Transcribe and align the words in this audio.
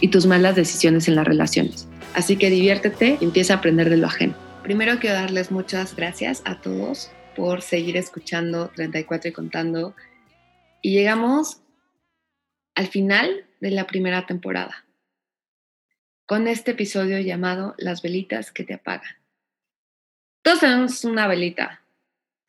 y 0.00 0.08
tus 0.08 0.26
malas 0.26 0.56
decisiones 0.56 1.08
en 1.08 1.16
las 1.16 1.26
relaciones. 1.26 1.88
Así 2.14 2.36
que 2.36 2.50
diviértete 2.50 3.18
y 3.20 3.24
empieza 3.24 3.54
a 3.54 3.56
aprender 3.58 3.90
de 3.90 3.96
lo 3.96 4.06
ajeno. 4.06 4.34
Primero 4.62 4.98
quiero 4.98 5.16
darles 5.16 5.50
muchas 5.50 5.96
gracias 5.96 6.42
a 6.44 6.60
todos 6.60 7.10
por 7.34 7.62
seguir 7.62 7.96
escuchando 7.96 8.68
34 8.74 9.30
y 9.30 9.32
contando. 9.32 9.94
Y 10.82 10.92
llegamos 10.92 11.62
al 12.74 12.88
final 12.88 13.46
de 13.60 13.70
la 13.70 13.86
primera 13.86 14.26
temporada 14.26 14.84
con 16.26 16.48
este 16.48 16.70
episodio 16.70 17.18
llamado 17.20 17.74
Las 17.78 18.02
velitas 18.02 18.52
que 18.52 18.64
te 18.64 18.74
apagan. 18.74 19.16
Todos 20.42 20.60
tenemos 20.60 21.04
una 21.04 21.26
velita, 21.26 21.82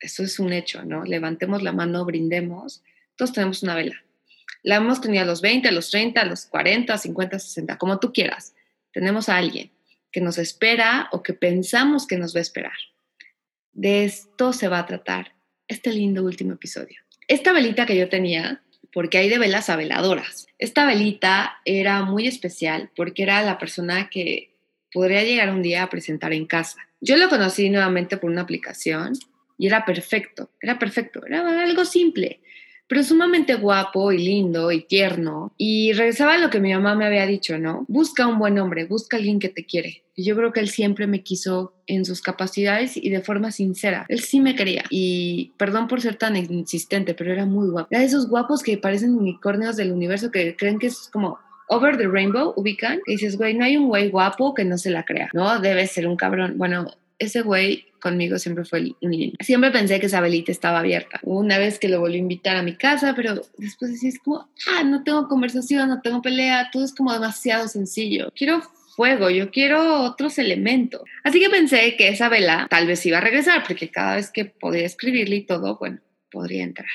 eso 0.00 0.22
es 0.22 0.38
un 0.38 0.52
hecho, 0.52 0.84
¿no? 0.84 1.04
Levantemos 1.04 1.62
la 1.62 1.72
mano, 1.72 2.04
brindemos, 2.04 2.82
todos 3.16 3.32
tenemos 3.32 3.62
una 3.62 3.74
vela. 3.74 4.04
La 4.64 4.76
hemos 4.76 5.00
tenido 5.00 5.22
a 5.22 5.26
los 5.26 5.42
20, 5.42 5.68
a 5.68 5.72
los 5.72 5.90
30, 5.90 6.20
a 6.20 6.24
los 6.24 6.46
40, 6.46 6.98
50, 6.98 7.38
60, 7.38 7.78
como 7.78 8.00
tú 8.00 8.12
quieras. 8.12 8.54
Tenemos 8.92 9.28
a 9.28 9.36
alguien 9.36 9.70
que 10.10 10.22
nos 10.22 10.38
espera 10.38 11.08
o 11.12 11.22
que 11.22 11.34
pensamos 11.34 12.06
que 12.06 12.16
nos 12.16 12.34
va 12.34 12.38
a 12.38 12.42
esperar. 12.42 12.72
De 13.72 14.04
esto 14.04 14.52
se 14.52 14.68
va 14.68 14.78
a 14.78 14.86
tratar 14.86 15.34
este 15.68 15.92
lindo 15.92 16.24
último 16.24 16.54
episodio. 16.54 17.00
Esta 17.28 17.52
velita 17.52 17.84
que 17.84 17.96
yo 17.96 18.08
tenía 18.08 18.62
porque 18.90 19.18
hay 19.18 19.28
de 19.28 19.38
velas 19.38 19.68
a 19.68 19.76
veladoras. 19.76 20.46
Esta 20.58 20.86
velita 20.86 21.58
era 21.66 22.02
muy 22.02 22.26
especial 22.26 22.90
porque 22.96 23.24
era 23.24 23.42
la 23.42 23.58
persona 23.58 24.08
que 24.08 24.54
podría 24.92 25.24
llegar 25.24 25.50
un 25.50 25.62
día 25.62 25.82
a 25.82 25.90
presentar 25.90 26.32
en 26.32 26.46
casa. 26.46 26.78
Yo 27.00 27.18
lo 27.18 27.28
conocí 27.28 27.68
nuevamente 27.68 28.16
por 28.16 28.30
una 28.30 28.42
aplicación 28.42 29.12
y 29.58 29.66
era 29.66 29.84
perfecto, 29.84 30.50
era 30.62 30.78
perfecto, 30.78 31.26
era 31.26 31.62
algo 31.62 31.84
simple 31.84 32.40
pero 32.88 33.02
sumamente 33.02 33.54
guapo 33.54 34.12
y 34.12 34.18
lindo 34.18 34.70
y 34.70 34.84
tierno. 34.86 35.52
Y 35.56 35.92
regresaba 35.92 36.34
a 36.34 36.38
lo 36.38 36.50
que 36.50 36.60
mi 36.60 36.72
mamá 36.72 36.94
me 36.94 37.06
había 37.06 37.26
dicho, 37.26 37.58
¿no? 37.58 37.84
Busca 37.88 38.26
un 38.26 38.38
buen 38.38 38.58
hombre, 38.58 38.84
busca 38.84 39.16
alguien 39.16 39.38
que 39.38 39.48
te 39.48 39.64
quiere. 39.64 40.02
Y 40.16 40.24
yo 40.24 40.36
creo 40.36 40.52
que 40.52 40.60
él 40.60 40.68
siempre 40.68 41.06
me 41.06 41.22
quiso 41.22 41.74
en 41.86 42.04
sus 42.04 42.22
capacidades 42.22 42.96
y 42.96 43.10
de 43.10 43.20
forma 43.20 43.50
sincera. 43.50 44.06
Él 44.08 44.20
sí 44.20 44.40
me 44.40 44.54
quería. 44.54 44.84
Y 44.90 45.52
perdón 45.56 45.88
por 45.88 46.00
ser 46.00 46.16
tan 46.16 46.36
insistente, 46.36 47.14
pero 47.14 47.32
era 47.32 47.46
muy 47.46 47.68
guapo. 47.68 47.88
Era 47.90 48.00
de 48.00 48.06
esos 48.06 48.28
guapos 48.28 48.62
que 48.62 48.78
parecen 48.78 49.16
unicornios 49.16 49.76
del 49.76 49.90
universo 49.90 50.30
que 50.30 50.54
creen 50.56 50.78
que 50.78 50.86
es 50.86 51.08
como 51.12 51.38
Over 51.68 51.96
the 51.96 52.06
Rainbow, 52.06 52.52
ubican. 52.56 53.00
Y 53.06 53.12
dices, 53.12 53.36
güey, 53.36 53.54
no 53.54 53.64
hay 53.64 53.76
un 53.76 53.88
güey 53.88 54.10
guapo 54.10 54.54
que 54.54 54.64
no 54.64 54.78
se 54.78 54.90
la 54.90 55.04
crea, 55.04 55.30
¿no? 55.32 55.60
Debe 55.60 55.86
ser 55.86 56.06
un 56.06 56.16
cabrón. 56.16 56.54
Bueno, 56.58 56.86
ese 57.18 57.42
güey 57.42 57.86
conmigo 58.00 58.38
siempre 58.38 58.64
fue 58.64 58.94
un 59.00 59.10
lindo. 59.10 59.36
Siempre 59.40 59.70
pensé 59.70 59.98
que 59.98 60.06
esa 60.06 60.20
velita 60.20 60.52
estaba 60.52 60.80
abierta. 60.80 61.20
Una 61.22 61.58
vez 61.58 61.78
que 61.78 61.88
lo 61.88 62.00
volví 62.00 62.16
a 62.16 62.18
invitar 62.18 62.56
a 62.56 62.62
mi 62.62 62.76
casa, 62.76 63.14
pero 63.14 63.40
después 63.56 63.92
decís 63.92 64.20
como, 64.22 64.48
ah, 64.68 64.84
no 64.84 65.02
tengo 65.04 65.26
conversación, 65.26 65.88
no 65.88 66.02
tengo 66.02 66.20
pelea, 66.20 66.68
todo 66.70 66.84
es 66.84 66.94
como 66.94 67.12
demasiado 67.12 67.66
sencillo. 67.66 68.30
Quiero 68.36 68.60
fuego, 68.94 69.30
yo 69.30 69.50
quiero 69.50 70.02
otros 70.02 70.38
elementos. 70.38 71.02
Así 71.24 71.40
que 71.40 71.48
pensé 71.48 71.96
que 71.96 72.08
esa 72.08 72.28
vela 72.28 72.66
tal 72.68 72.86
vez 72.86 73.04
iba 73.06 73.18
a 73.18 73.22
regresar, 73.22 73.64
porque 73.66 73.90
cada 73.90 74.16
vez 74.16 74.30
que 74.30 74.44
podía 74.44 74.84
escribirle 74.84 75.36
y 75.36 75.46
todo, 75.46 75.78
bueno, 75.78 76.00
podría 76.30 76.62
entrar. 76.62 76.88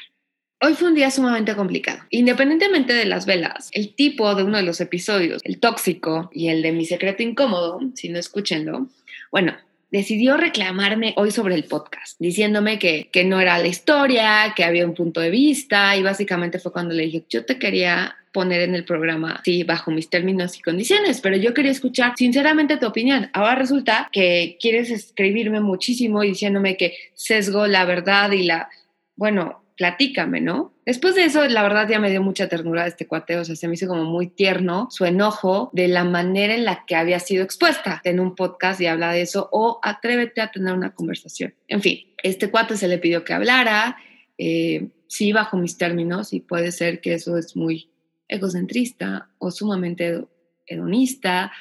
Hoy 0.62 0.74
fue 0.74 0.90
un 0.90 0.96
día 0.96 1.10
sumamente 1.10 1.56
complicado. 1.56 2.00
Independientemente 2.10 2.94
de 2.94 3.06
las 3.06 3.26
velas, 3.26 3.70
el 3.72 3.96
tipo 3.96 4.36
de 4.36 4.44
uno 4.44 4.58
de 4.58 4.64
los 4.64 4.82
episodios, 4.82 5.42
el 5.46 5.60
tóxico 5.60 6.30
y 6.34 6.50
el 6.50 6.62
de 6.62 6.74
mi 6.74 6.86
secreto 6.86 7.24
incómodo, 7.24 7.80
si 7.96 8.10
no 8.10 8.20
escúchenlo, 8.20 8.90
bueno, 9.32 9.56
decidió 9.92 10.38
reclamarme 10.38 11.14
hoy 11.18 11.32
sobre 11.32 11.56
el 11.56 11.64
podcast, 11.64 12.18
diciéndome 12.20 12.78
que, 12.80 13.10
que 13.12 13.24
no 13.24 13.40
era 13.40 13.58
la 13.58 13.68
historia, 13.68 14.54
que 14.56 14.64
había 14.64 14.86
un 14.86 14.94
punto 14.94 15.20
de 15.20 15.30
vista 15.30 15.96
y 15.96 16.04
básicamente 16.04 16.60
fue 16.60 16.72
cuando 16.72 16.94
le 16.94 17.04
dije, 17.04 17.24
yo 17.30 17.46
te 17.46 17.58
quería 17.58 18.16
poner 18.32 18.62
en 18.62 18.76
el 18.76 18.86
programa, 18.86 19.42
sí, 19.44 19.64
bajo 19.64 19.92
mis 19.92 20.10
términos 20.10 20.58
y 20.58 20.62
condiciones, 20.62 21.20
pero 21.22 21.36
yo 21.38 21.54
quería 21.54 21.72
escuchar 21.72 22.14
sinceramente 22.16 22.78
tu 22.78 22.86
opinión. 22.86 23.30
Ahora 23.34 23.56
resulta 23.56 24.10
que 24.12 24.58
quieres 24.60 24.92
escribirme 24.92 25.60
muchísimo 25.62 26.22
diciéndome 26.22 26.78
que 26.78 26.96
sesgo 27.16 27.68
la 27.68 27.86
verdad 27.86 28.32
y 28.32 28.44
la, 28.44 28.70
bueno, 29.16 29.64
platícame, 29.80 30.42
¿no? 30.42 30.74
Después 30.86 31.16
de 31.16 31.24
eso, 31.24 31.48
la 31.48 31.64
verdad 31.64 31.88
ya 31.88 32.02
me 32.02 32.10
dio 32.10 32.22
mucha 32.22 32.50
ternura 32.50 32.86
este 32.86 33.08
cuate, 33.08 33.38
o 33.38 33.46
sea, 33.46 33.56
se 33.56 33.66
me 33.70 33.76
hizo 33.76 33.88
como 33.88 34.04
muy 34.04 34.28
tierno 34.28 34.90
su 34.92 35.06
enojo 35.06 35.70
de 35.72 35.88
la 35.88 36.04
manera 36.04 36.54
en 36.54 36.66
la 36.66 36.84
que 36.86 36.98
había 36.98 37.18
sido 37.22 37.46
expuesta 37.46 38.02
en 38.04 38.20
un 38.20 38.36
podcast 38.36 38.82
y 38.82 38.88
habla 38.88 39.14
de 39.14 39.22
eso, 39.22 39.48
o 39.54 39.80
atrévete 39.82 40.42
a 40.42 40.52
tener 40.52 40.74
una 40.74 40.94
conversación. 40.94 41.56
En 41.70 41.82
fin, 41.82 42.14
este 42.22 42.52
cuate 42.52 42.76
se 42.76 42.90
le 42.90 42.98
pidió 42.98 43.24
que 43.24 43.32
hablara, 43.32 43.96
eh, 44.38 44.90
sí, 45.08 45.32
bajo 45.32 45.56
mis 45.56 45.78
términos, 45.78 46.34
y 46.34 46.42
puede 46.42 46.74
ser 46.74 47.00
que 47.00 47.14
eso 47.14 47.38
es 47.38 47.56
muy 47.56 47.90
egocentrista 48.28 49.30
o 49.38 49.50
sumamente 49.50 50.26
hedonista 50.68 51.54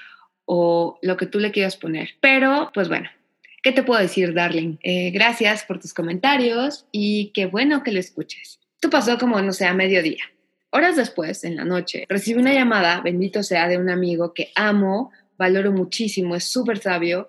o 0.44 0.98
lo 1.02 1.16
que 1.16 1.26
tú 1.26 1.38
le 1.38 1.52
quieras 1.52 1.76
poner. 1.76 2.16
Pero, 2.20 2.72
pues 2.74 2.88
bueno, 2.88 3.08
¿Qué 3.62 3.72
te 3.72 3.82
puedo 3.82 4.00
decir, 4.00 4.34
darling? 4.34 4.76
Eh, 4.82 5.10
gracias 5.10 5.64
por 5.64 5.80
tus 5.80 5.92
comentarios 5.92 6.86
y 6.92 7.32
qué 7.34 7.46
bueno 7.46 7.82
que 7.82 7.90
lo 7.90 7.98
escuches. 7.98 8.60
Esto 8.74 8.88
pasó 8.88 9.18
como, 9.18 9.40
no 9.42 9.52
sé, 9.52 9.66
a 9.66 9.74
mediodía. 9.74 10.22
Horas 10.70 10.96
después, 10.96 11.42
en 11.42 11.56
la 11.56 11.64
noche, 11.64 12.04
recibí 12.08 12.38
una 12.38 12.52
llamada, 12.52 13.00
bendito 13.00 13.42
sea, 13.42 13.66
de 13.66 13.78
un 13.78 13.90
amigo 13.90 14.32
que 14.32 14.52
amo, 14.54 15.10
valoro 15.36 15.72
muchísimo, 15.72 16.36
es 16.36 16.44
súper 16.44 16.78
sabio, 16.78 17.28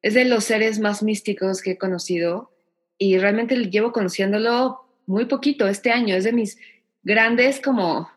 es 0.00 0.14
de 0.14 0.24
los 0.26 0.44
seres 0.44 0.78
más 0.78 1.02
místicos 1.02 1.60
que 1.60 1.72
he 1.72 1.78
conocido 1.78 2.52
y 2.96 3.18
realmente 3.18 3.56
llevo 3.56 3.90
conociéndolo 3.90 4.84
muy 5.06 5.24
poquito 5.24 5.66
este 5.66 5.90
año, 5.90 6.14
es 6.14 6.24
de 6.24 6.32
mis 6.32 6.58
grandes 7.02 7.60
como 7.60 8.10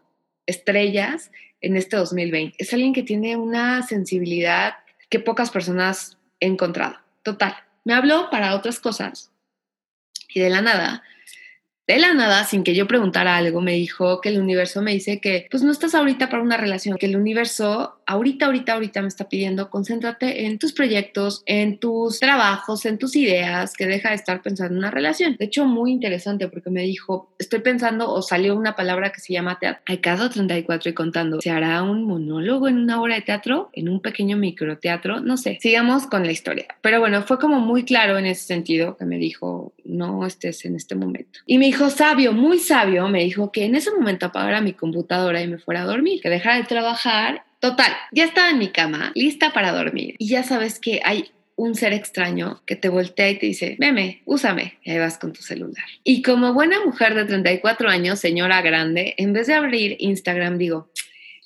estrellas 0.45 1.31
en 1.62 1.75
este 1.75 1.97
2020. 1.97 2.56
Es 2.59 2.72
alguien 2.74 2.94
que 2.94 3.03
tiene 3.03 3.35
una 3.35 3.81
sensibilidad 3.81 4.75
que 5.09 5.19
pocas 5.19 5.50
personas 5.50 6.18
he 6.39 6.45
encontrado. 6.45 7.06
Total, 7.27 7.57
me 7.83 7.93
habló 7.93 8.29
para 8.29 8.55
otras 8.55 8.79
cosas 8.79 9.33
y 10.29 10.39
de 10.39 10.49
la 10.49 10.61
nada 10.61 11.03
de 11.87 11.99
la 11.99 12.13
nada, 12.13 12.43
sin 12.43 12.63
que 12.63 12.75
yo 12.75 12.85
preguntara 12.85 13.37
algo, 13.37 13.61
me 13.61 13.73
dijo 13.73 14.19
que 14.19 14.29
el 14.29 14.39
universo 14.39 14.81
me 14.81 14.91
dice 14.91 15.19
que 15.21 15.47
pues 15.49 15.63
no 15.63 15.71
estás 15.71 15.95
ahorita 15.95 16.29
para 16.29 16.43
una 16.43 16.57
relación, 16.57 16.97
que 16.97 17.05
el 17.05 17.15
universo 17.15 17.97
ahorita, 18.07 18.45
ahorita, 18.47 18.73
ahorita 18.73 19.01
me 19.01 19.07
está 19.07 19.29
pidiendo, 19.29 19.69
concéntrate 19.69 20.45
en 20.45 20.59
tus 20.59 20.73
proyectos, 20.73 21.43
en 21.45 21.77
tus 21.77 22.19
trabajos, 22.19 22.85
en 22.85 22.97
tus 22.97 23.15
ideas, 23.15 23.73
que 23.73 23.85
deja 23.85 24.09
de 24.09 24.15
estar 24.15 24.41
pensando 24.41 24.73
en 24.73 24.79
una 24.79 24.91
relación. 24.91 25.35
De 25.37 25.45
hecho, 25.45 25.65
muy 25.65 25.91
interesante 25.91 26.47
porque 26.47 26.69
me 26.69 26.81
dijo, 26.81 27.29
estoy 27.37 27.59
pensando 27.59 28.11
o 28.11 28.21
salió 28.21 28.55
una 28.55 28.75
palabra 28.75 29.11
que 29.11 29.19
se 29.19 29.33
llama 29.33 29.59
teatro. 29.59 29.83
Hay 29.85 29.99
cada 29.99 30.29
34 30.29 30.89
y 30.89 30.93
contando, 30.93 31.41
¿se 31.41 31.51
hará 31.51 31.83
un 31.83 32.05
monólogo 32.05 32.67
en 32.67 32.77
una 32.77 33.01
obra 33.01 33.15
de 33.15 33.21
teatro? 33.21 33.69
¿En 33.73 33.89
un 33.89 34.01
pequeño 34.01 34.37
microteatro? 34.37 35.19
No 35.19 35.37
sé, 35.37 35.57
sigamos 35.61 36.07
con 36.07 36.25
la 36.25 36.31
historia. 36.31 36.67
Pero 36.81 36.99
bueno, 36.99 37.21
fue 37.23 37.37
como 37.39 37.59
muy 37.59 37.83
claro 37.83 38.17
en 38.17 38.25
ese 38.25 38.45
sentido 38.45 38.95
que 38.97 39.05
me 39.05 39.17
dijo, 39.17 39.73
no 39.83 40.25
estés 40.25 40.63
en 40.65 40.75
este 40.75 40.95
momento. 40.95 41.39
Y 41.45 41.57
me 41.57 41.65
dijo, 41.65 41.76
sabio, 41.89 42.33
muy 42.33 42.59
sabio, 42.59 43.07
me 43.07 43.23
dijo 43.23 43.51
que 43.51 43.65
en 43.65 43.75
ese 43.75 43.91
momento 43.91 44.25
apagara 44.25 44.61
mi 44.61 44.73
computadora 44.73 45.41
y 45.41 45.47
me 45.47 45.57
fuera 45.57 45.83
a 45.83 45.85
dormir, 45.85 46.21
que 46.21 46.29
dejara 46.29 46.57
de 46.57 46.63
trabajar. 46.63 47.45
Total, 47.59 47.91
ya 48.11 48.25
estaba 48.25 48.49
en 48.49 48.59
mi 48.59 48.69
cama, 48.69 49.11
lista 49.15 49.53
para 49.53 49.71
dormir. 49.71 50.15
Y 50.17 50.27
ya 50.29 50.43
sabes 50.43 50.79
que 50.79 51.01
hay 51.03 51.31
un 51.56 51.74
ser 51.74 51.91
extraño 51.94 52.62
que 52.65 52.75
te 52.75 52.89
voltea 52.89 53.31
y 53.31 53.39
te 53.39 53.47
dice, 53.47 53.75
veme, 53.79 54.21
úsame. 54.25 54.77
Y 54.83 54.91
ahí 54.91 55.00
vas 55.00 55.18
con 55.18 55.33
tu 55.33 55.41
celular. 55.41 55.85
Y 56.03 56.21
como 56.21 56.53
buena 56.53 56.83
mujer 56.85 57.15
de 57.15 57.25
34 57.25 57.89
años, 57.89 58.19
señora 58.19 58.62
grande, 58.62 59.15
en 59.18 59.33
vez 59.33 59.47
de 59.47 59.56
abrir 59.56 59.95
Instagram, 60.00 60.57
digo, 60.57 60.91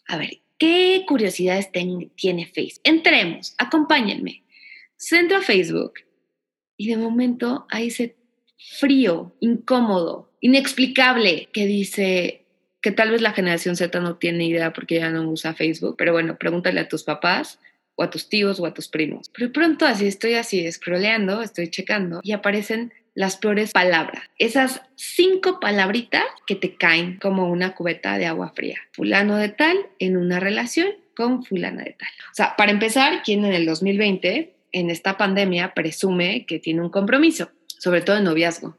a 0.07 0.17
ver, 0.17 0.39
¿qué 0.57 1.05
curiosidades 1.07 1.71
tiene 1.71 2.45
Facebook? 2.45 2.81
Entremos, 2.83 3.55
acompáñenme. 3.57 4.43
Centro 4.97 5.37
a 5.37 5.41
Facebook 5.41 5.93
y 6.77 6.87
de 6.87 6.97
momento 6.97 7.65
ahí 7.69 7.89
se 7.89 8.15
frío, 8.61 9.35
incómodo, 9.39 10.31
inexplicable, 10.39 11.49
que 11.51 11.65
dice 11.65 12.45
que 12.81 12.91
tal 12.91 13.11
vez 13.11 13.21
la 13.21 13.33
generación 13.33 13.75
Z 13.75 13.99
no 13.99 14.15
tiene 14.15 14.45
idea 14.45 14.73
porque 14.73 14.95
ya 14.95 15.09
no 15.09 15.29
usa 15.29 15.53
Facebook, 15.53 15.95
pero 15.97 16.13
bueno, 16.13 16.37
pregúntale 16.37 16.79
a 16.79 16.87
tus 16.87 17.03
papás 17.03 17.59
o 17.95 18.03
a 18.03 18.09
tus 18.09 18.29
tíos 18.29 18.59
o 18.59 18.65
a 18.65 18.73
tus 18.73 18.87
primos. 18.87 19.29
Pero 19.33 19.51
pronto 19.51 19.85
así 19.85 20.07
estoy 20.07 20.35
así, 20.35 20.69
scrolleando, 20.71 21.41
estoy 21.41 21.69
checando 21.69 22.21
y 22.23 22.31
aparecen 22.31 22.93
las 23.13 23.37
peores 23.37 23.71
palabras. 23.71 24.23
Esas 24.37 24.81
cinco 24.95 25.59
palabritas 25.59 26.23
que 26.47 26.55
te 26.55 26.75
caen 26.75 27.17
como 27.17 27.51
una 27.51 27.75
cubeta 27.75 28.17
de 28.17 28.25
agua 28.25 28.53
fría. 28.55 28.79
Fulano 28.93 29.37
de 29.37 29.49
tal 29.49 29.77
en 29.99 30.17
una 30.17 30.39
relación 30.39 30.87
con 31.15 31.43
fulana 31.43 31.83
de 31.83 31.95
tal. 31.99 32.09
O 32.31 32.33
sea, 32.33 32.55
para 32.55 32.71
empezar, 32.71 33.21
¿quién 33.23 33.43
en 33.45 33.53
el 33.53 33.65
2020 33.65 34.53
en 34.71 34.89
esta 34.89 35.17
pandemia 35.17 35.73
presume 35.73 36.45
que 36.45 36.59
tiene 36.59 36.81
un 36.81 36.89
compromiso, 36.89 37.51
sobre 37.81 38.01
todo 38.01 38.17
en 38.17 38.25
noviazgo. 38.25 38.77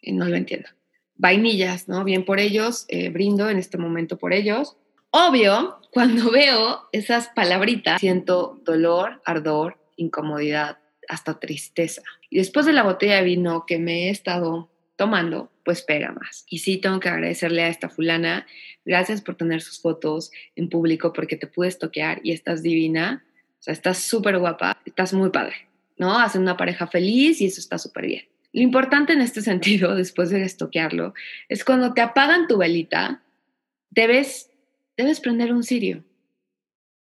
Eh, 0.00 0.12
no 0.12 0.26
lo 0.26 0.34
entiendo. 0.34 0.70
Vainillas, 1.16 1.88
¿no? 1.88 2.04
Bien 2.04 2.24
por 2.24 2.40
ellos, 2.40 2.86
eh, 2.88 3.10
brindo 3.10 3.50
en 3.50 3.58
este 3.58 3.76
momento 3.76 4.16
por 4.16 4.32
ellos. 4.32 4.78
Obvio, 5.10 5.78
cuando 5.92 6.30
veo 6.30 6.88
esas 6.92 7.28
palabritas, 7.28 8.00
siento 8.00 8.58
dolor, 8.64 9.20
ardor, 9.26 9.76
incomodidad, 9.96 10.78
hasta 11.06 11.38
tristeza. 11.38 12.00
Y 12.30 12.38
después 12.38 12.64
de 12.64 12.72
la 12.72 12.82
botella 12.82 13.16
de 13.16 13.24
vino 13.24 13.66
que 13.66 13.78
me 13.78 14.06
he 14.06 14.10
estado 14.10 14.70
tomando, 14.96 15.52
pues 15.62 15.82
pega 15.82 16.10
más. 16.12 16.46
Y 16.48 16.60
sí 16.60 16.78
tengo 16.78 16.98
que 16.98 17.10
agradecerle 17.10 17.64
a 17.64 17.68
esta 17.68 17.90
fulana, 17.90 18.46
gracias 18.86 19.20
por 19.20 19.34
tener 19.34 19.60
sus 19.60 19.82
fotos 19.82 20.30
en 20.56 20.70
público 20.70 21.12
porque 21.12 21.36
te 21.36 21.46
puedes 21.46 21.78
toquear 21.78 22.20
y 22.22 22.32
estás 22.32 22.62
divina, 22.62 23.22
o 23.58 23.62
sea, 23.62 23.74
estás 23.74 23.98
súper 23.98 24.38
guapa, 24.38 24.80
estás 24.86 25.12
muy 25.12 25.28
padre, 25.28 25.68
¿no? 25.98 26.18
Hacen 26.18 26.40
una 26.40 26.56
pareja 26.56 26.86
feliz 26.86 27.42
y 27.42 27.46
eso 27.46 27.60
está 27.60 27.76
súper 27.76 28.06
bien. 28.06 28.29
Lo 28.52 28.62
importante 28.62 29.12
en 29.12 29.20
este 29.20 29.42
sentido, 29.50 29.94
después 29.94 30.30
de 30.30 30.42
estoquearlo, 30.42 31.14
es 31.48 31.64
cuando 31.64 31.94
te 31.94 32.00
apagan 32.00 32.46
tu 32.46 32.58
velita, 32.58 33.22
debes, 33.90 34.50
debes 34.96 35.20
prender 35.20 35.52
un 35.52 35.62
cirio. 35.62 36.04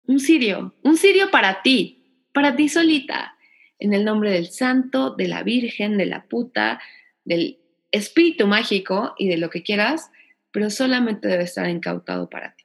Un 0.05 0.19
cirio, 0.19 0.73
un 0.83 0.97
cirio 0.97 1.31
para 1.31 1.61
ti, 1.61 2.25
para 2.33 2.55
ti 2.55 2.67
solita, 2.67 3.37
en 3.79 3.93
el 3.93 4.03
nombre 4.03 4.31
del 4.31 4.47
santo, 4.47 5.11
de 5.11 5.27
la 5.27 5.43
virgen, 5.43 5.97
de 5.97 6.05
la 6.05 6.25
puta, 6.25 6.81
del 7.23 7.59
espíritu 7.91 8.47
mágico 8.47 9.13
y 9.17 9.29
de 9.29 9.37
lo 9.37 9.49
que 9.49 9.63
quieras, 9.63 10.09
pero 10.51 10.69
solamente 10.69 11.27
debe 11.27 11.43
estar 11.43 11.69
incautado 11.69 12.29
para 12.29 12.55
ti. 12.55 12.63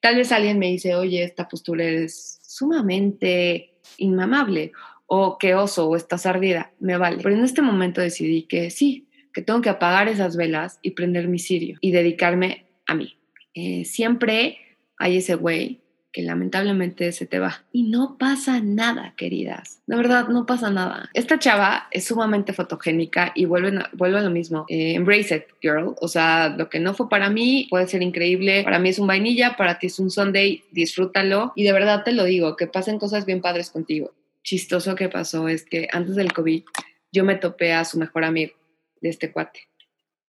Tal 0.00 0.16
vez 0.16 0.32
alguien 0.32 0.58
me 0.58 0.68
dice, 0.68 0.94
oye, 0.94 1.22
esta 1.22 1.48
postura 1.48 1.84
es 1.84 2.40
sumamente 2.42 3.74
inmamable, 3.98 4.72
o 5.12 5.38
qué 5.38 5.56
oso, 5.56 5.88
o 5.88 5.96
estás 5.96 6.24
ardida, 6.24 6.70
me 6.78 6.96
vale. 6.96 7.18
Pero 7.20 7.34
en 7.34 7.42
este 7.42 7.62
momento 7.62 8.00
decidí 8.00 8.44
que 8.44 8.70
sí, 8.70 9.08
que 9.32 9.42
tengo 9.42 9.60
que 9.60 9.68
apagar 9.68 10.06
esas 10.06 10.36
velas 10.36 10.78
y 10.82 10.92
prender 10.92 11.26
mi 11.26 11.40
cirio 11.40 11.78
y 11.80 11.90
dedicarme 11.90 12.66
a 12.86 12.94
mí. 12.94 13.16
Eh, 13.54 13.84
siempre 13.84 14.58
hay 14.98 15.16
ese 15.16 15.34
güey 15.34 15.80
que 16.12 16.22
lamentablemente 16.22 17.10
se 17.10 17.26
te 17.26 17.40
va. 17.40 17.64
Y 17.72 17.84
no 17.84 18.18
pasa 18.18 18.60
nada, 18.60 19.14
queridas. 19.16 19.80
De 19.88 19.96
verdad, 19.96 20.28
no 20.28 20.46
pasa 20.46 20.70
nada. 20.70 21.10
Esta 21.12 21.40
chava 21.40 21.88
es 21.90 22.04
sumamente 22.04 22.52
fotogénica 22.52 23.32
y 23.34 23.46
vuelve, 23.46 23.82
vuelve 23.94 24.18
a 24.18 24.22
lo 24.22 24.30
mismo. 24.30 24.64
Eh, 24.68 24.94
embrace 24.94 25.34
it, 25.34 25.42
girl. 25.60 25.96
O 26.00 26.06
sea, 26.06 26.50
lo 26.56 26.68
que 26.68 26.78
no 26.78 26.94
fue 26.94 27.08
para 27.08 27.30
mí 27.30 27.66
puede 27.68 27.88
ser 27.88 28.02
increíble. 28.02 28.62
Para 28.62 28.78
mí 28.78 28.90
es 28.90 29.00
un 29.00 29.08
vainilla, 29.08 29.56
para 29.56 29.80
ti 29.80 29.88
es 29.88 29.98
un 29.98 30.10
Sunday. 30.10 30.62
Disfrútalo. 30.70 31.52
Y 31.56 31.64
de 31.64 31.72
verdad 31.72 32.04
te 32.04 32.12
lo 32.12 32.22
digo, 32.22 32.54
que 32.54 32.68
pasen 32.68 33.00
cosas 33.00 33.26
bien 33.26 33.40
padres 33.40 33.70
contigo. 33.70 34.12
Chistoso 34.42 34.94
que 34.94 35.08
pasó 35.08 35.48
es 35.48 35.64
que 35.64 35.88
antes 35.92 36.16
del 36.16 36.32
COVID 36.32 36.64
yo 37.12 37.24
me 37.24 37.36
topé 37.36 37.72
a 37.72 37.84
su 37.84 37.98
mejor 37.98 38.24
amigo 38.24 38.54
de 39.00 39.08
este 39.08 39.32
cuate, 39.32 39.68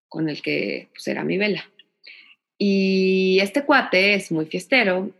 con 0.07 0.29
el 0.29 0.41
que 0.41 0.89
pues, 0.93 1.07
era 1.07 1.23
mi 1.23 1.37
vela. 1.37 1.69
Y 2.57 3.39
este 3.41 3.63
cuate 3.63 4.13
es 4.13 4.31
muy 4.31 4.45
fiestero, 4.45 5.11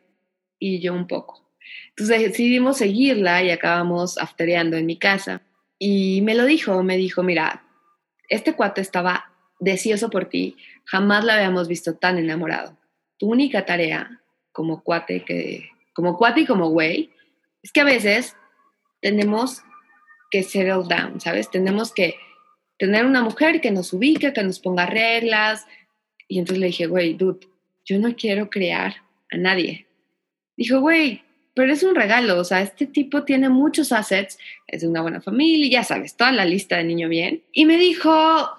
y 0.62 0.80
yo 0.80 0.94
un 0.94 1.08
poco. 1.08 1.42
Entonces 1.90 2.22
decidimos 2.22 2.78
seguirla 2.78 3.44
y 3.44 3.50
acabamos 3.50 4.18
aftereando 4.18 4.78
en 4.78 4.86
mi 4.86 4.98
casa. 4.98 5.42
Y 5.78 6.22
me 6.22 6.36
lo 6.36 6.46
dijo, 6.46 6.84
me 6.84 6.96
dijo, 6.96 7.24
mira, 7.24 7.64
este 8.30 8.54
cuate 8.54 8.80
estaba 8.80 9.34
deseoso 9.60 10.10
por 10.10 10.26
ti, 10.26 10.56
jamás 10.86 11.26
la 11.26 11.36
habíamos 11.36 11.68
visto 11.68 11.96
tan 11.96 12.18
enamorado. 12.18 12.78
Tu 13.18 13.28
única 13.28 13.66
tarea 13.66 14.22
como 14.52 14.84
cuate, 14.84 15.26
que, 15.26 15.70
como 15.94 16.18
cuate 16.18 16.42
y 16.42 16.46
como 16.46 16.70
güey, 16.70 17.10
es 17.64 17.72
que 17.72 17.82
a 17.82 17.86
veces 17.86 18.36
tenemos 19.02 19.64
que 20.30 20.44
settle 20.44 20.84
down, 20.88 21.20
¿sabes? 21.20 21.50
Tenemos 21.50 21.94
que 21.94 22.16
tener 22.78 23.06
una 23.06 23.22
mujer 23.22 23.62
que 23.62 23.72
nos 23.72 23.94
ubique, 23.94 24.34
que 24.34 24.44
nos 24.44 24.60
ponga 24.60 24.86
reglas. 24.86 25.66
Y 26.28 26.40
entonces 26.40 26.60
le 26.60 26.68
dije, 26.68 26.88
güey, 26.88 27.14
dude, 27.14 27.48
yo 27.86 28.00
no 28.00 28.16
quiero 28.16 28.50
crear 28.50 28.96
a 29.32 29.38
nadie 29.38 29.88
dijo, 30.62 30.80
güey, 30.80 31.24
pero 31.54 31.74
es 31.74 31.84
un 31.84 31.96
regalo, 31.96 32.40
o 32.40 32.44
sea, 32.44 32.62
este 32.62 32.86
tipo 32.86 33.24
tiene 33.24 33.50
muchos 33.50 33.92
assets, 33.92 34.38
es 34.68 34.82
de 34.82 34.88
una 34.88 35.02
buena 35.02 35.22
familia, 35.22 35.82
ya 35.82 35.84
sabes, 35.84 36.16
toda 36.16 36.32
la 36.32 36.46
lista 36.46 36.78
de 36.78 36.84
niño 36.84 37.10
bien. 37.10 37.44
Y 37.52 37.66
me 37.66 37.78
dijo, 37.78 38.50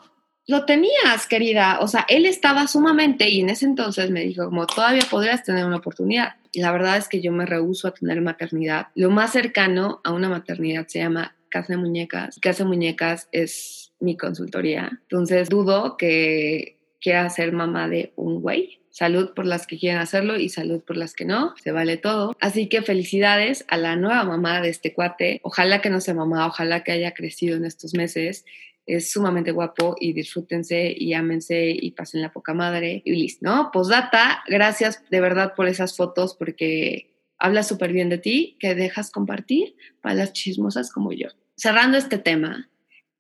lo 0.47 0.65
tenías, 0.67 1.27
querida, 1.29 1.79
o 1.81 1.89
sea, 1.89 2.05
él 2.09 2.27
estaba 2.27 2.67
sumamente, 2.67 3.29
y 3.29 3.41
en 3.41 3.51
ese 3.51 3.67
entonces 3.67 4.11
me 4.11 4.21
dijo, 4.25 4.47
como 4.47 4.67
todavía 4.67 5.05
podrías 5.09 5.45
tener 5.45 5.65
una 5.65 5.77
oportunidad. 5.77 6.35
La 6.55 6.73
verdad 6.73 6.97
es 6.97 7.09
que 7.09 7.21
yo 7.21 7.33
me 7.33 7.47
rehuso 7.47 7.89
a 7.89 7.95
tener 7.95 8.21
maternidad. 8.21 8.89
Lo 8.95 9.11
más 9.11 9.33
cercano 9.33 10.01
a 10.05 10.13
una 10.13 10.29
maternidad 10.29 10.87
se 10.87 10.99
llama 10.99 11.37
Casa 11.49 11.75
de 11.75 11.79
Muñecas. 11.79 12.39
Casa 12.41 12.65
de 12.65 12.69
Muñecas 12.69 13.29
es 13.33 13.93
mi 14.01 14.17
consultoría. 14.17 14.91
Entonces 15.03 15.49
dudo 15.49 15.97
que 15.97 16.79
quiera 17.01 17.29
ser 17.31 17.53
mamá 17.53 17.89
de 17.89 18.13
un 18.17 18.41
güey 18.41 18.83
Salud 18.93 19.31
por 19.35 19.47
las 19.47 19.67
que 19.67 19.79
quieren 19.79 19.99
hacerlo 19.99 20.39
y 20.39 20.51
salud 20.51 20.83
por 20.83 20.99
las 20.99 21.15
que 21.15 21.25
no. 21.25 21.55
Se 21.57 21.73
vale 21.73 21.97
todo. 21.97 22.37
Así 22.41 22.69
que 22.69 22.83
felicidades 22.83 23.65
a 23.69 23.79
la 23.79 23.97
nueva 23.97 24.23
mamá 24.25 24.61
de 24.61 24.69
este 24.69 24.93
cuate. 24.93 25.41
Ojalá 25.43 25.81
que 25.81 25.89
no 25.89 26.03
sea 26.03 26.13
mamá, 26.13 26.47
ojalá 26.47 26.85
que 26.85 26.93
haya 26.93 27.15
crecido 27.15 27.57
en 27.57 27.65
estos 27.65 27.95
meses. 27.95 28.45
Es 28.87 29.13
sumamente 29.13 29.53
guapo 29.53 29.97
y 30.01 30.13
disfrútense 30.13 30.93
y 30.97 31.15
ámense 31.15 31.71
y 31.71 31.93
pasen 31.93 32.23
la 32.23 32.33
poca 32.33 32.53
madre 32.53 33.03
y 33.05 33.13
listo, 33.13 33.49
¿no? 33.49 33.71
Postdata, 33.73 34.43
gracias 34.49 35.03
de 35.11 35.21
verdad 35.21 35.55
por 35.55 35.69
esas 35.69 35.97
fotos 35.97 36.35
porque 36.35 37.13
habla 37.43 37.65
súper 37.65 37.93
bien 37.93 38.09
de 38.09 38.19
ti, 38.19 38.57
que 38.61 38.75
dejas 38.75 39.11
compartir 39.11 39.75
para 40.01 40.15
las 40.15 40.33
chismosas 40.33 40.93
como 40.93 41.13
yo. 41.13 41.29
Cerrando 41.57 41.99
este 41.99 42.19
tema, 42.19 42.71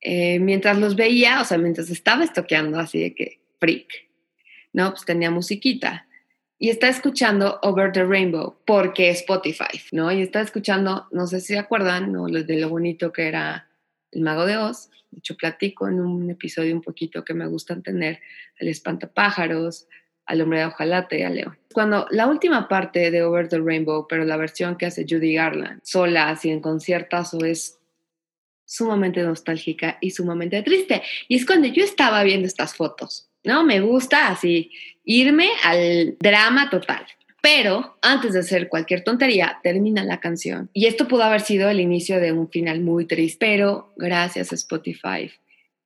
eh, 0.00 0.38
mientras 0.38 0.78
los 0.78 0.94
veía, 0.94 1.40
o 1.40 1.44
sea, 1.44 1.58
mientras 1.58 1.90
estaba 1.90 2.22
estoqueando 2.22 2.78
así 2.78 3.00
de 3.00 3.14
que 3.14 3.40
freak, 3.58 3.88
¿no? 4.72 4.90
Pues 4.90 5.04
tenía 5.04 5.30
musiquita. 5.30 6.06
Y 6.56 6.70
está 6.70 6.88
escuchando 6.88 7.58
Over 7.62 7.90
the 7.90 8.04
Rainbow 8.04 8.56
porque 8.64 9.10
Spotify, 9.10 9.80
¿no? 9.90 10.12
Y 10.12 10.22
está 10.22 10.40
escuchando, 10.40 11.08
no 11.10 11.26
sé 11.26 11.40
si 11.40 11.54
se 11.54 11.58
acuerdan, 11.58 12.12
¿no? 12.12 12.26
De 12.26 12.60
lo 12.60 12.68
bonito 12.68 13.12
que 13.12 13.26
era 13.26 13.68
El 14.12 14.22
Mago 14.22 14.46
de 14.46 14.56
Oz. 14.56 14.90
De 15.10 15.18
hecho, 15.18 15.36
platico 15.36 15.88
en 15.88 16.00
un 16.00 16.30
episodio 16.30 16.74
un 16.74 16.80
poquito 16.80 17.24
que 17.24 17.34
me 17.34 17.46
gustan 17.46 17.82
tener 17.82 18.20
al 18.60 18.68
espantapájaros, 18.68 19.88
al 20.26 20.40
hombre 20.40 20.60
de 20.60 20.66
hojalate, 20.66 21.24
a 21.24 21.30
León. 21.30 21.58
Cuando 21.72 22.06
la 22.10 22.26
última 22.26 22.68
parte 22.68 23.10
de 23.10 23.22
Over 23.22 23.48
the 23.48 23.58
Rainbow, 23.58 24.06
pero 24.08 24.24
la 24.24 24.36
versión 24.36 24.76
que 24.76 24.86
hace 24.86 25.04
Judy 25.08 25.34
Garland, 25.34 25.80
sola, 25.82 26.30
así 26.30 26.50
en 26.50 26.60
conciertazo, 26.60 27.44
es 27.44 27.78
sumamente 28.64 29.22
nostálgica 29.22 29.98
y 30.00 30.10
sumamente 30.10 30.62
triste. 30.62 31.02
Y 31.28 31.36
es 31.36 31.44
cuando 31.44 31.68
yo 31.68 31.84
estaba 31.84 32.22
viendo 32.22 32.46
estas 32.46 32.74
fotos 32.74 33.28
¿no? 33.44 33.64
Me 33.64 33.80
gusta 33.80 34.28
así 34.28 34.70
irme 35.04 35.48
al 35.64 36.16
drama 36.18 36.70
total. 36.70 37.04
Pero 37.42 37.98
antes 38.02 38.34
de 38.34 38.38
hacer 38.38 38.68
cualquier 38.68 39.02
tontería, 39.02 39.58
termina 39.64 40.04
la 40.04 40.20
canción. 40.20 40.70
Y 40.72 40.86
esto 40.86 41.08
pudo 41.08 41.24
haber 41.24 41.40
sido 41.40 41.68
el 41.68 41.80
inicio 41.80 42.20
de 42.20 42.32
un 42.32 42.48
final 42.48 42.80
muy 42.80 43.04
triste, 43.04 43.36
pero 43.44 43.92
gracias 43.96 44.52
a 44.52 44.54
Spotify. 44.54 45.28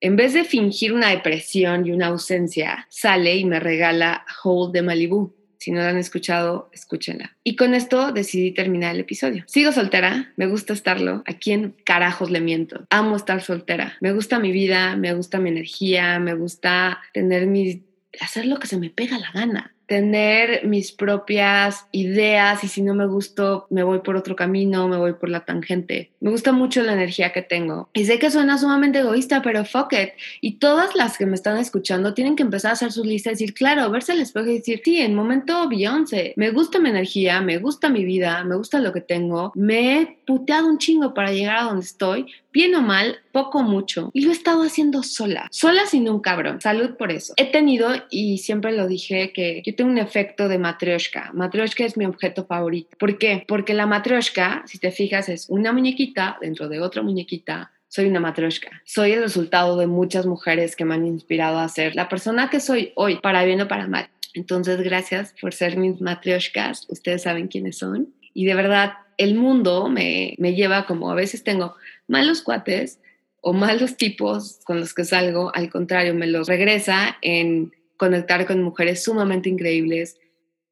En 0.03 0.17
vez 0.17 0.35
de 0.35 0.45
fingir 0.45 0.93
una 0.93 1.09
depresión 1.09 1.87
y 1.87 1.93
una 1.93 2.09
ausencia, 2.09 2.87
sale 2.91 3.37
y 3.37 3.47
me 3.47 3.59
regala 3.59 4.27
Hold 4.45 4.75
de 4.75 4.83
Malibu. 4.83 5.35
Si 5.59 5.71
no 5.71 5.81
la 5.81 5.89
han 5.89 5.97
escuchado, 5.97 6.69
escúchenla. 6.75 7.35
Y 7.43 7.57
con 7.57 7.73
esto 7.73 8.13
decidí 8.13 8.53
terminar 8.53 8.95
el 8.95 9.01
episodio. 9.01 9.43
Sigo 9.47 9.73
soltera, 9.73 10.35
me 10.37 10.47
gusta 10.47 10.75
estarlo. 10.75 11.23
¿A 11.27 11.33
quién 11.33 11.75
carajos 11.85 12.31
le 12.31 12.43
miento? 12.43 12.87
Amo 12.91 13.17
estar 13.17 13.41
soltera. 13.41 13.97
Me 14.03 14.13
gusta 14.13 14.39
mi 14.39 14.53
vida, 14.53 14.95
me 14.97 15.15
gusta 15.15 15.41
mi 15.41 15.49
energía, 15.49 16.19
me 16.19 16.35
gusta 16.35 17.01
tener 17.15 17.47
mi 17.47 17.83
hacer 18.21 18.45
lo 18.47 18.59
que 18.59 18.67
se 18.67 18.77
me 18.77 18.91
pega 18.91 19.19
la 19.19 19.31
gana 19.33 19.75
tener 19.87 20.66
mis 20.66 20.93
propias 20.93 21.87
ideas 21.93 22.62
y 22.64 22.69
si 22.69 22.83
no 22.83 22.95
me 22.95 23.07
gustó, 23.07 23.66
me 23.71 23.83
voy 23.83 24.00
por 24.00 24.16
otro 24.16 24.37
camino, 24.37 24.88
me 24.88 24.97
voy 24.97 25.14
por 25.14 25.28
la 25.28 25.45
tangente. 25.45 26.11
Me 26.21 26.31
gusta 26.31 26.52
mucho 26.52 26.83
la 26.83 26.93
energía 26.93 27.33
que 27.33 27.43
tengo. 27.43 27.88
Y 27.93 28.05
sé 28.05 28.19
que 28.19 28.31
suena 28.31 28.59
sumamente 28.59 28.99
egoísta, 28.99 29.43
pero 29.43 29.64
fuck 29.64 29.93
it. 29.93 30.11
Y 30.40 30.55
todas 30.55 30.95
las 30.97 31.16
que 31.16 31.26
me 31.26 31.35
están 31.35 31.59
escuchando 31.59 32.14
tienen 32.14 32.37
que 32.37 32.43
empezar 32.43 32.71
a 32.71 32.75
hacer 32.75 32.93
sus 32.93 33.07
listas 33.07 33.33
y 33.33 33.35
decir, 33.35 33.55
claro, 33.55 33.90
verse 33.90 34.12
al 34.12 34.21
espejo 34.21 34.50
y 34.50 34.59
decir, 34.59 34.83
sí, 34.85 34.99
en 34.99 35.14
momento 35.14 35.69
Beyoncé, 35.69 36.35
me 36.37 36.50
gusta 36.50 36.78
mi 36.78 36.90
energía, 36.90 37.40
me 37.40 37.59
gusta 37.59 37.88
mi 37.88 38.05
vida, 38.05 38.43
me 38.45 38.57
gusta 38.57 38.81
lo 38.81 38.93
que 38.93 39.00
tengo, 39.00 39.52
me 39.55 40.00
he 40.00 40.19
puteado 40.26 40.66
un 40.66 40.78
chingo 40.78 41.14
para 41.14 41.33
llegar 41.33 41.57
a 41.59 41.64
donde 41.64 41.85
estoy, 41.85 42.26
bien 42.52 42.75
o 42.75 42.83
mal, 42.83 43.19
poco 43.33 43.59
o 43.59 43.62
mucho. 43.62 44.11
Y 44.14 44.23
lo 44.23 44.31
he 44.31 44.33
estado 44.33 44.62
haciendo 44.62 45.02
sola, 45.02 45.47
sola 45.50 45.87
sin 45.87 46.09
un 46.09 46.21
cabrón. 46.21 46.61
Salud 46.61 46.97
por 46.97 47.12
eso. 47.12 47.35
He 47.37 47.50
tenido, 47.52 47.90
y 48.11 48.38
siempre 48.38 48.73
lo 48.73 48.88
dije, 48.88 49.33
que 49.33 49.62
yo 49.64 49.75
un 49.85 49.99
efecto 49.99 50.49
de 50.49 50.59
matrioshka. 50.59 51.30
Matrioshka 51.33 51.85
es 51.85 51.97
mi 51.97 52.04
objeto 52.04 52.45
favorito. 52.47 52.97
¿Por 52.99 53.18
qué? 53.18 53.45
Porque 53.47 53.75
la 53.75 53.87
matrioshka, 53.87 54.62
si 54.66 54.78
te 54.78 54.90
fijas, 54.90 55.28
es 55.28 55.47
una 55.49 55.73
muñequita 55.73 56.38
dentro 56.40 56.68
de 56.68 56.80
otra 56.80 57.02
muñequita 57.02 57.73
soy 57.88 58.06
una 58.06 58.21
matrioshka. 58.21 58.83
Soy 58.85 59.12
el 59.12 59.23
resultado 59.23 59.78
de 59.78 59.87
muchas 59.87 60.26
mujeres 60.26 60.76
que 60.76 60.85
me 60.85 60.95
han 60.95 61.06
inspirado 61.06 61.59
a 61.59 61.68
ser 61.68 61.95
la 61.95 62.09
persona 62.09 62.50
que 62.50 62.61
soy 62.61 62.92
hoy, 62.95 63.16
para 63.21 63.45
bien 63.45 63.61
o 63.61 63.68
para 63.68 63.87
mal. 63.87 64.11
Entonces, 64.35 64.83
gracias 64.83 65.35
por 65.40 65.54
ser 65.54 65.78
mis 65.78 66.00
matrioshkas. 66.00 66.87
Ustedes 66.90 67.23
saben 67.23 67.49
quiénes 67.49 67.78
son. 67.78 68.12
Y 68.35 68.45
de 68.45 68.54
verdad, 68.54 68.95
el 69.16 69.35
mundo 69.35 69.88
me, 69.88 70.35
me 70.38 70.54
lleva 70.54 70.85
como 70.85 71.11
a 71.11 71.14
veces 71.14 71.42
tengo 71.42 71.75
malos 72.06 72.42
cuates 72.42 73.00
o 73.40 73.52
malos 73.52 73.97
tipos 73.97 74.59
con 74.64 74.80
los 74.80 74.92
que 74.92 75.04
salgo, 75.04 75.52
al 75.54 75.71
contrario, 75.71 76.14
me 76.14 76.26
los 76.26 76.49
regresa 76.49 77.16
en 77.23 77.73
conectar 77.97 78.47
con 78.47 78.62
mujeres 78.62 79.03
sumamente 79.03 79.49
increíbles, 79.49 80.19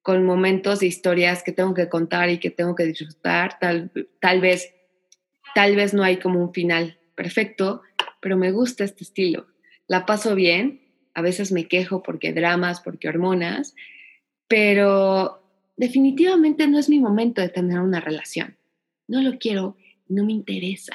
con 0.03 0.25
momentos 0.25 0.81
de 0.81 0.87
historias 0.87 1.43
que 1.43 1.53
tengo 1.53 1.75
que 1.75 1.89
contar 1.89 2.29
y 2.31 2.39
que 2.39 2.51
tengo 2.51 2.75
que 2.75 2.85
disfrutar. 2.85 3.59
Tal, 3.59 3.91
tal 4.21 4.41
vez, 4.41 4.75
tal 5.55 5.77
vez 5.77 5.95
no 5.95 6.03
hay 6.03 6.19
como 6.19 6.41
un 6.41 6.53
final 6.53 6.99
perfecto, 7.15 7.83
pero 8.21 8.37
me 8.37 8.53
gusta 8.53 8.85
este 8.85 9.05
estilo. 9.05 9.47
La 9.87 10.07
paso 10.07 10.35
bien, 10.35 10.83
a 11.15 11.23
veces 11.23 11.53
me 11.53 11.69
quejo 11.69 12.03
porque 12.03 12.33
dramas, 12.33 12.81
porque 12.81 13.09
hormonas, 13.09 13.75
pero 14.49 15.43
definitivamente 15.77 16.67
no 16.67 16.79
es 16.79 16.89
mi 16.89 17.01
momento 17.01 17.41
de 17.41 17.49
tener 17.49 17.81
una 17.81 18.01
relación. 18.01 18.57
No 19.09 19.23
lo 19.23 19.39
quiero, 19.39 19.77
no 20.09 20.25
me 20.25 20.33
interesa. 20.33 20.95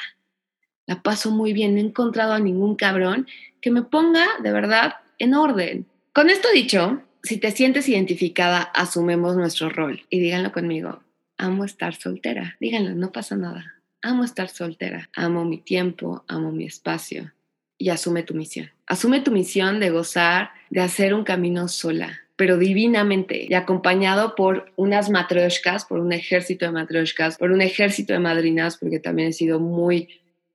La 0.86 1.02
paso 1.02 1.32
muy 1.32 1.54
bien, 1.54 1.74
no 1.74 1.82
he 1.82 1.84
encontrado 1.84 2.34
a 2.34 2.40
ningún 2.40 2.76
cabrón 2.76 3.28
que 3.62 3.72
me 3.72 3.84
ponga 3.84 4.26
de 4.42 4.52
verdad 4.52 4.94
en 5.20 5.34
orden. 5.34 5.86
Con 6.14 6.32
esto 6.32 6.48
dicho, 6.52 7.04
si 7.22 7.38
te 7.38 7.52
sientes 7.52 7.88
identificada, 7.88 8.62
asumemos 8.62 9.36
nuestro 9.36 9.70
rol 9.70 10.02
y 10.10 10.20
díganlo 10.20 10.52
conmigo. 10.52 11.04
Amo 11.38 11.66
estar 11.66 11.96
soltera. 11.96 12.58
Díganlo, 12.60 12.96
no 12.96 13.12
pasa 13.12 13.36
nada. 13.36 13.76
Amo 14.02 14.24
estar 14.24 14.50
soltera. 14.50 15.10
Amo 15.16 15.46
mi 15.46 15.60
tiempo, 15.60 16.24
amo 16.28 16.52
mi 16.52 16.66
espacio. 16.66 17.32
Y 17.78 17.90
asume 17.90 18.24
tu 18.24 18.34
misión. 18.34 18.72
Asume 18.88 19.22
tu 19.22 19.32
misión 19.32 19.80
de 19.80 19.92
gozar, 19.92 20.52
de 20.72 20.82
hacer 20.82 21.14
un 21.14 21.24
camino 21.24 21.68
sola, 21.68 22.20
pero 22.36 22.58
divinamente 22.58 23.46
y 23.48 23.54
acompañado 23.54 24.36
por 24.36 24.72
unas 24.78 25.12
matrioshkas, 25.12 25.86
por 25.86 26.00
un 26.00 26.12
ejército 26.12 26.66
de 26.66 26.72
matrioshkas, 26.72 27.38
por 27.38 27.52
un 27.52 27.62
ejército 27.62 28.14
de 28.14 28.20
madrinas, 28.20 28.78
porque 28.78 29.00
también 29.00 29.30
he 29.30 29.34
sido 29.34 29.60
muy 29.60 30.10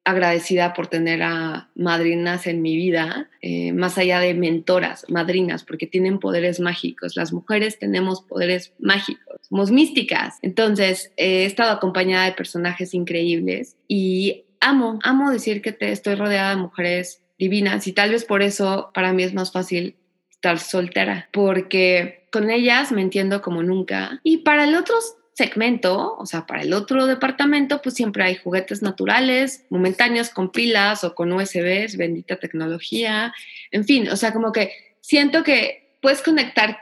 agradecida 0.04 0.74
por 0.74 0.86
tener 0.86 1.22
a 1.22 1.70
madrinas 1.74 2.46
en 2.46 2.60
mi 2.60 2.76
vida, 2.76 3.30
eh, 3.40 3.72
más 3.72 3.96
allá 3.96 4.20
de 4.20 4.34
mentoras, 4.34 5.06
madrinas, 5.08 5.64
porque 5.64 5.86
tienen 5.86 6.18
poderes 6.18 6.60
mágicos. 6.60 7.16
Las 7.16 7.32
mujeres 7.32 7.78
tenemos 7.78 8.22
poderes 8.22 8.74
mágicos, 8.78 9.40
somos 9.48 9.70
místicas. 9.70 10.38
Entonces, 10.42 11.12
he 11.16 11.46
estado 11.46 11.72
acompañada 11.72 12.26
de 12.26 12.32
personajes 12.32 12.92
increíbles 12.92 13.76
y 13.88 14.44
amo, 14.60 14.98
amo 15.02 15.30
decir 15.30 15.62
que 15.62 15.72
te 15.72 15.90
estoy 15.90 16.16
rodeada 16.16 16.50
de 16.50 16.56
mujeres 16.56 17.22
divinas 17.38 17.86
y 17.86 17.92
tal 17.92 18.10
vez 18.10 18.24
por 18.24 18.42
eso 18.42 18.90
para 18.94 19.12
mí 19.12 19.22
es 19.22 19.34
más 19.34 19.52
fácil 19.52 19.96
estar 20.30 20.58
soltera, 20.58 21.28
porque 21.32 22.26
con 22.30 22.50
ellas 22.50 22.92
me 22.92 23.00
entiendo 23.00 23.40
como 23.40 23.62
nunca. 23.62 24.20
Y 24.22 24.38
para 24.38 24.64
el 24.64 24.74
otro 24.74 24.96
segmento, 25.34 26.16
o 26.16 26.26
sea, 26.26 26.46
para 26.46 26.62
el 26.62 26.72
otro 26.72 27.06
departamento, 27.06 27.82
pues 27.82 27.96
siempre 27.96 28.24
hay 28.24 28.36
juguetes 28.36 28.82
naturales, 28.82 29.66
momentáneos 29.68 30.30
con 30.30 30.52
pilas 30.52 31.02
o 31.02 31.14
con 31.14 31.32
USBs, 31.32 31.96
bendita 31.96 32.36
tecnología, 32.36 33.34
en 33.72 33.84
fin, 33.84 34.08
o 34.08 34.16
sea, 34.16 34.32
como 34.32 34.52
que 34.52 34.72
siento 35.00 35.42
que 35.42 35.98
puedes 36.00 36.22
conectar 36.22 36.78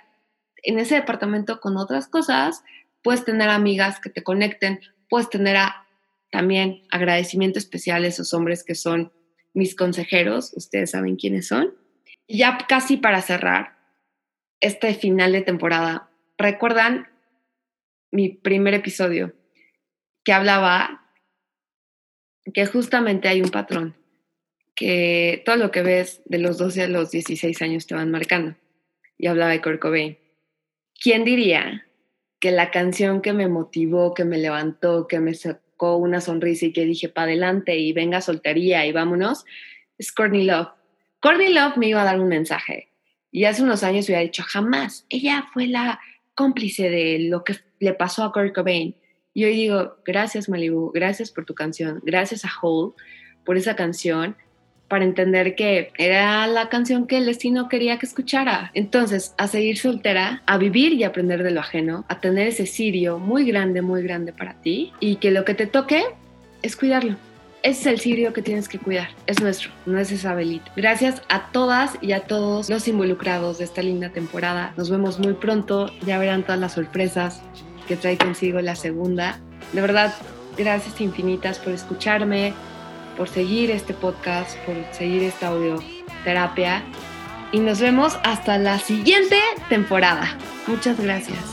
en 0.63 0.79
ese 0.79 0.97
departamento 0.97 1.61
con 1.61 1.79
otras 1.79 2.09
cosas, 2.09 2.63
puedes 3.03 3.25
tener 3.25 3.49
amigas 3.49 4.01
que 4.01 4.11
te 4.11 4.23
conecten, 4.23 4.81
puedes 5.09 5.31
tener 5.31 5.57
a, 5.57 5.87
también 6.31 6.83
agradecimiento 6.91 7.59
especial 7.59 8.05
a 8.05 8.09
esos 8.09 8.35
hombres 8.35 8.65
que 8.65 8.75
son 8.75 9.13
mis 9.55 9.75
consejeros, 9.75 10.53
ustedes 10.55 10.91
saben 10.91 11.17
quiénes 11.17 11.49
son. 11.49 11.75
Ya 12.29 12.59
casi 12.69 12.99
para 12.99 13.23
cerrar 13.23 13.79
este 14.61 14.95
final 14.95 15.33
de 15.33 15.41
temporada, 15.41 16.11
¿recuerdan 16.39 17.12
mi 18.13 18.29
primer 18.29 18.75
episodio 18.75 19.35
que 20.23 20.33
hablaba 20.33 21.05
que 22.55 22.67
justamente 22.67 23.29
hay 23.29 23.43
un 23.43 23.51
patrón, 23.51 23.97
que 24.77 25.43
todo 25.45 25.57
lo 25.57 25.71
que 25.71 25.83
ves 25.83 26.23
de 26.27 26.39
los 26.39 26.59
12 26.59 26.83
a 26.83 26.89
los 26.89 27.11
16 27.11 27.61
años 27.63 27.87
te 27.87 27.95
van 27.95 28.11
marcando? 28.11 28.55
Y 29.19 29.27
hablaba 29.27 29.51
de 29.51 29.61
Kurt 29.61 29.81
Cobain. 29.81 30.19
¿Quién 31.01 31.25
diría 31.25 31.87
que 32.39 32.53
la 32.53 32.71
canción 32.71 33.23
que 33.23 33.33
me 33.33 33.49
motivó, 33.49 34.15
que 34.15 34.25
me 34.25 34.39
levantó, 34.39 35.09
que 35.09 35.19
me 35.19 35.35
sacó 35.35 35.97
una 35.97 36.21
sonrisa 36.21 36.67
y 36.67 36.73
que 36.73 36.85
dije, 36.85 37.09
para 37.09 37.27
adelante 37.27 37.77
y 37.77 37.93
venga 37.93 38.21
soltería 38.21 38.87
y 38.87 38.93
vámonos, 38.93 39.45
es 39.99 40.13
Courtney 40.13 40.45
Love 40.45 40.69
Courtney 41.23 41.53
Love 41.53 41.77
me 41.77 41.87
iba 41.87 42.03
a 42.03 42.05
dar 42.05 42.19
un 42.19 42.27
mensaje 42.27 42.89
y 43.31 43.45
hace 43.45 43.63
unos 43.63 43.85
años 43.85 44.07
hubiera 44.07 44.23
dicho, 44.23 44.43
jamás, 44.43 45.07
ella 45.09 45.47
fue 45.55 45.69
la 45.69 46.01
cómplice 46.43 46.91
de 46.91 47.21
lo 47.31 47.45
que 47.45 47.55
le 47.79 47.95
pasó 47.95 48.25
a 48.25 48.33
Kurt 48.33 48.53
Cobain. 48.53 48.97
Y 49.33 49.45
hoy 49.45 49.55
digo, 49.55 49.95
gracias 50.05 50.49
Malibu, 50.49 50.91
gracias 50.91 51.31
por 51.31 51.45
tu 51.45 51.55
canción, 51.55 52.01
gracias 52.03 52.45
a 52.45 52.51
Hole 52.61 52.95
por 53.45 53.57
esa 53.57 53.77
canción, 53.77 54.37
para 54.89 55.05
entender 55.05 55.55
que 55.55 55.93
era 55.97 56.47
la 56.49 56.69
canción 56.69 57.07
que 57.07 57.19
el 57.19 57.27
destino 57.27 57.69
quería 57.69 57.99
que 57.99 58.07
escuchara. 58.07 58.73
Entonces, 58.75 59.35
a 59.39 59.47
seguir 59.47 59.79
soltera, 59.79 60.43
a 60.47 60.59
vivir 60.59 60.93
y 60.95 61.05
aprender 61.05 61.45
de 61.45 61.53
lo 61.53 61.61
ajeno, 61.61 62.05
a 62.09 62.21
tener 62.21 62.49
ese 62.49 62.67
sirio 62.67 63.21
muy 63.21 63.45
grande, 63.47 63.83
muy 63.83 64.03
grande 64.03 64.33
para 64.33 64.61
ti 64.61 64.93
y 64.99 65.17
que 65.17 65.31
lo 65.31 65.45
que 65.45 65.55
te 65.55 65.67
toque 65.67 66.03
es 66.63 66.75
cuidarlo. 66.75 67.17
Ese 67.63 67.81
es 67.81 67.87
el 67.87 68.01
sirio 68.01 68.33
que 68.33 68.43
tienes 68.43 68.69
que 68.69 68.79
cuidar. 68.79 69.11
Es 69.27 69.41
nuestro, 69.41 69.71
no 69.87 69.99
es 69.99 70.11
esa 70.11 70.35
velita. 70.35 70.73
Gracias 70.75 71.23
a 71.29 71.51
todas 71.53 71.97
y 72.01 72.13
a 72.13 72.21
todos 72.21 72.69
los 72.69 72.89
involucrados 72.89 73.59
de 73.59 73.65
esta 73.65 73.83
linda 73.83 74.11
temporada. 74.11 74.75
Nos 74.77 74.91
vemos 74.91 75.21
muy 75.21 75.35
pronto. 75.35 75.89
Ya 76.05 76.19
verán 76.19 76.43
todas 76.43 76.59
las 76.59 76.73
sorpresas 76.73 77.41
que 77.87 77.97
trae 77.97 78.19
consigo 78.19 78.61
la 78.61 78.75
segunda. 78.75 79.39
De 79.73 79.81
verdad, 79.81 80.13
gracias 80.57 81.01
infinitas 81.01 81.61
por 81.61 81.73
escucharme, 81.73 82.53
por 83.17 83.29
seguir 83.29 83.71
este 83.71 83.95
podcast, 83.95 84.59
por 84.67 84.75
seguir 84.93 85.23
esta 85.23 85.49
audioterapia. 85.49 86.83
Y 87.53 87.61
nos 87.61 87.81
vemos 87.81 88.19
hasta 88.25 88.59
la 88.59 88.81
siguiente 88.81 89.39
temporada. 89.69 90.37
Muchas 90.67 90.99
gracias. 90.99 91.52